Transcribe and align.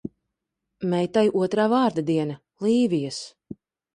Meitai 0.93 1.25
otrā 1.41 1.67
vārda 1.75 2.05
diena– 2.09 2.39
Līvijas. 2.67 3.23